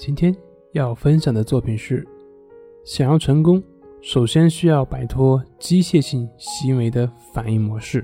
[0.00, 0.34] 今天
[0.72, 2.08] 要分享的作品是：
[2.86, 3.62] 想要成功，
[4.00, 8.02] 首先需要摆脱机械性行为的反应模式。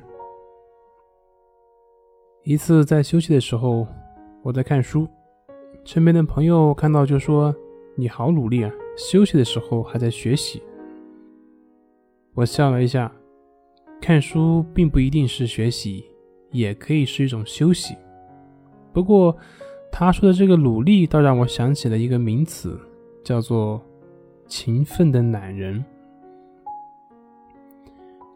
[2.45, 3.87] 一次在休息的时候，
[4.43, 5.09] 我在看书，
[5.87, 7.57] 身边的朋友看到就说
[7.97, 10.63] ：“你好努力啊，休息的时候还在学习。”
[12.37, 13.11] 我笑了一下，
[14.03, 16.05] 看书并不一定是学习，
[16.51, 17.97] 也可以是一种休息。
[18.93, 19.35] 不过，
[19.99, 22.79] 他说的这个努力，倒让我想起了一个名词，
[23.25, 23.81] 叫做
[24.47, 25.83] “勤奋的懒人”。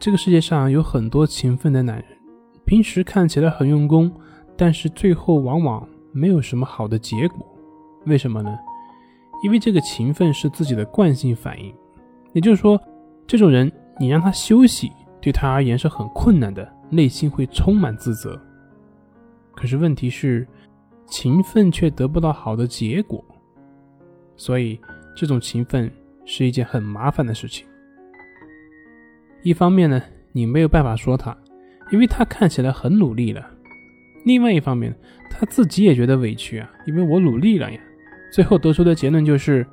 [0.00, 2.06] 这个世界上有很多勤奋的男人，
[2.64, 4.10] 平时看起来很用功，
[4.56, 7.46] 但是最后往往没有什么好的结果。
[8.06, 8.58] 为什么呢？
[9.44, 11.70] 因为这个勤奋是自己的惯性反应，
[12.32, 12.80] 也就是说，
[13.26, 18.40] 这种人你让他休息，对他而言是很困难的，内心会充满自责。
[19.52, 20.48] 可是问题是。
[21.10, 23.22] 勤奋却得不到好的结果，
[24.36, 24.78] 所以
[25.14, 25.90] 这种勤奋
[26.24, 27.66] 是一件很麻烦的事情。
[29.42, 30.00] 一方面呢，
[30.32, 31.36] 你没有办法说他，
[31.90, 33.42] 因为他看起来很努力了；
[34.24, 34.96] 另外一方面，
[35.28, 37.80] 他自己也觉得委屈啊，因为我努力了呀。
[38.32, 39.66] 最后得出的结论就是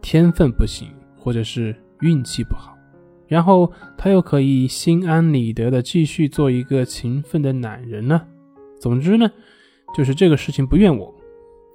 [0.00, 2.78] 天分不行，或者是运气不好。
[3.26, 8.22] 然后他又可以心安理得的继续做一个勤奋的懒人呢。
[8.78, 9.28] 总之呢。
[9.94, 11.14] 就是这个事情不怨我，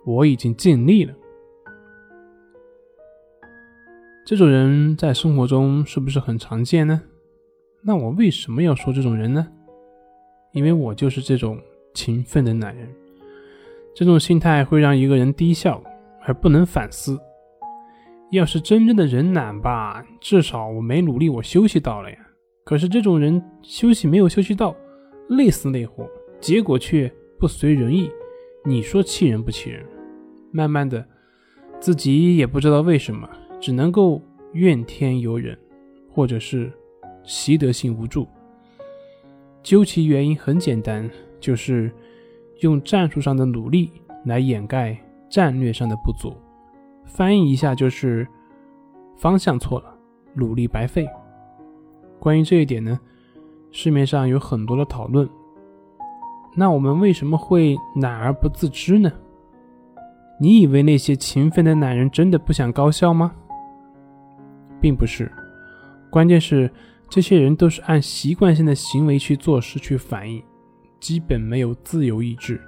[0.05, 1.13] 我已经尽力了。
[4.25, 7.01] 这种人在生活中是不是很常见呢？
[7.81, 9.47] 那我为什么要说这种人呢？
[10.51, 11.59] 因为我就是这种
[11.93, 12.89] 勤奋的男人。
[13.95, 15.81] 这种心态会让一个人低效
[16.23, 17.17] 而不能反思。
[18.31, 22.17] 要是真正的人懒吧，至少我没努力，我休息到了呀。
[22.65, 24.75] 可是这种人休息没有休息到，
[25.29, 26.05] 累死累活，
[26.41, 27.09] 结果却……
[27.39, 28.09] 不随人意，
[28.65, 29.85] 你说气人不气人？
[30.51, 31.05] 慢慢的，
[31.79, 34.19] 自己也不知道为什么，只能够
[34.53, 35.55] 怨天尤人，
[36.09, 36.71] 或者是
[37.23, 38.27] 习得性无助。
[39.61, 41.07] 究其原因很简单，
[41.39, 41.91] 就是
[42.61, 43.91] 用战术上的努力
[44.25, 44.97] 来掩盖
[45.29, 46.35] 战略上的不足。
[47.05, 48.27] 翻译一下就是
[49.15, 49.95] 方向错了，
[50.33, 51.07] 努力白费。
[52.19, 52.99] 关于这一点呢，
[53.71, 55.29] 市面上有很多的讨论。
[56.59, 59.11] 那我们为什么会懒而不自知呢？
[60.39, 63.31] 你以为那些勤奋的男人真的不想高效吗？
[64.81, 65.31] 并不是，
[66.09, 66.67] 关键是
[67.07, 70.41] 这些人都是按习惯性的行为去做事、去反应，
[70.99, 72.59] 基本没有自由意志。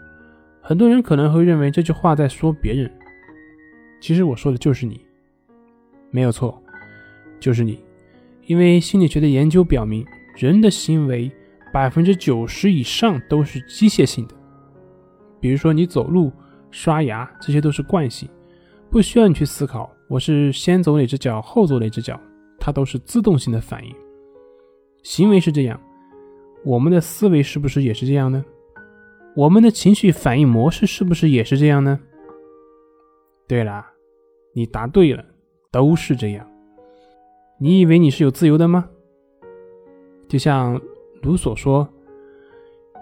[0.61, 2.91] 很多人可能会认为这句话在说别人，
[3.99, 5.03] 其实我说的就是你，
[6.11, 6.61] 没有错，
[7.39, 7.83] 就是你，
[8.45, 11.31] 因为心理学的研究表明，人的行为。
[11.71, 14.35] 百分之九十以上都是机械性的，
[15.39, 16.31] 比如说你走路、
[16.71, 18.27] 刷牙，这些都是惯性，
[18.89, 22.19] 不需要你去思考，我是先走哪只脚，后走哪只脚，
[22.59, 23.95] 它都是自动性的反应。
[25.03, 25.79] 行为是这样，
[26.65, 28.43] 我们的思维是不是也是这样呢？
[29.35, 31.99] 我们的情绪反应模式是不是也是这样呢？
[33.47, 33.85] 对了，
[34.53, 35.23] 你答对了，
[35.71, 36.45] 都是这样。
[37.59, 38.89] 你以为你是有自由的吗？
[40.27, 40.81] 就像。
[41.21, 41.87] 卢所说：“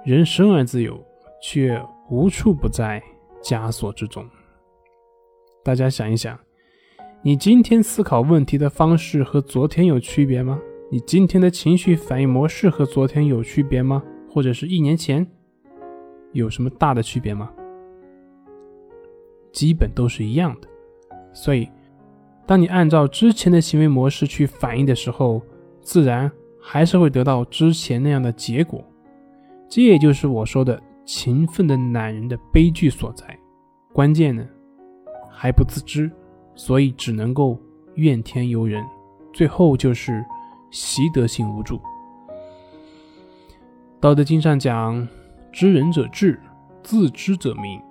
[0.04, 1.00] 人生而自由，
[1.42, 1.80] 却
[2.10, 3.02] 无处不在
[3.44, 4.28] 枷锁之中。”
[5.64, 6.38] 大家想一想，
[7.22, 10.60] 你今天思考问题的方式和昨天有区别吗？
[10.90, 14.02] 你今天的情绪反应模式和昨天有区别吗？
[14.30, 15.26] 或者是一年前
[16.32, 17.52] 有什么大的区别吗？
[19.52, 20.68] 基本都是一样的。
[21.34, 21.70] 所以，
[22.48, 25.42] 当你按照之前的行为模式去反应的时候，
[25.82, 26.32] 自然。
[26.70, 28.84] 还是会得到之前那样的结果，
[29.70, 33.26] 这也就是我说的勤奋的懒人的悲剧所在。
[33.94, 34.46] 关键呢，
[35.32, 36.12] 还不自知，
[36.56, 37.58] 所以只能够
[37.96, 38.84] 怨天尤人，
[39.32, 40.22] 最后就是
[40.70, 41.80] 习得性无助。
[44.02, 45.08] 道德经上讲
[45.54, 46.38] ：“知人者智，
[46.84, 47.82] 自知者明。”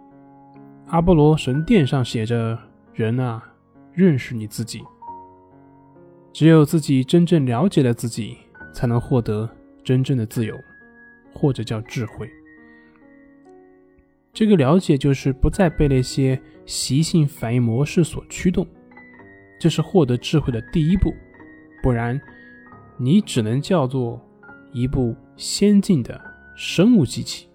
[0.89, 2.59] 阿波罗神殿上写着
[2.93, 3.43] ：“人啊，
[3.95, 4.85] 认识你自己。
[6.31, 8.37] 只有自己真正了解了自己。”
[8.77, 9.49] 才能获得
[9.83, 10.55] 真正的自由，
[11.33, 12.29] 或者叫智慧。
[14.35, 18.67] 这个了解就是不再被那些习性反应模式所驱动，
[19.59, 21.11] 这是获得智慧的第一步。
[21.83, 22.21] 不然，
[22.99, 24.21] 你只能叫做
[24.73, 26.21] 一部先进的
[26.55, 27.49] 生物机器。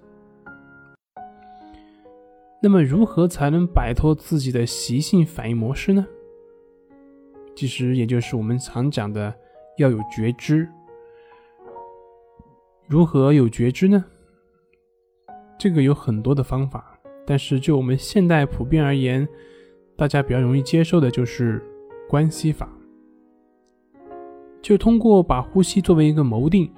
[2.64, 6.04] 那么，如何才能摆脱自己的习性反应模式呢？
[7.56, 9.32] 其实，也就是我们常讲的
[9.78, 10.68] 要有觉知。
[12.92, 14.04] 如何有觉知呢？
[15.58, 19.26] 这个有很多的方法，但是就我们现代普遍而言，
[19.96, 21.64] 大家比较容易接受的就是
[22.10, 22.68] 关系法，
[24.62, 26.70] 就通过把呼吸作为一个锚定，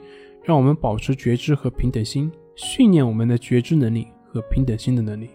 [0.44, 5.32] 让我们保持觉知和平等心，训练我们的觉知能力和平等心的能力。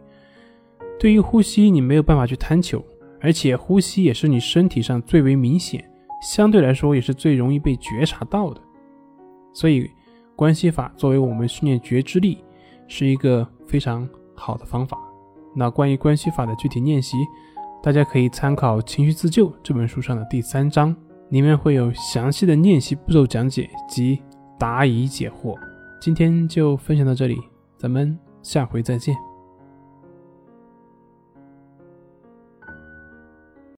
[0.97, 2.81] 对于呼吸，你没有办法去贪求，
[3.21, 5.91] 而且呼吸也是你身体上最为明显，
[6.23, 8.61] 相对来说也是最容易被觉察到的。
[9.53, 9.91] 所以，
[10.39, 12.45] 关系法作为我们训练觉知力，
[12.87, 14.97] 是一个非常好的方法。
[15.53, 17.17] 那关于关系法的具体练习，
[17.83, 20.95] 大家可以参考《情绪自救》这本书上的第三章，
[21.31, 24.23] 里面会有详细的练习步骤讲解及
[24.57, 25.57] 答疑解惑。
[26.01, 27.37] 今天就分享到这里，
[27.77, 29.28] 咱们下回再见。